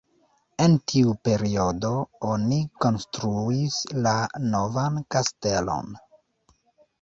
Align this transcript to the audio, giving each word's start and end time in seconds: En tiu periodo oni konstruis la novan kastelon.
En 0.63 0.75
tiu 0.91 1.11
periodo 1.27 1.91
oni 2.29 2.57
konstruis 2.85 3.77
la 4.07 4.15
novan 4.55 4.99
kastelon. 5.17 5.95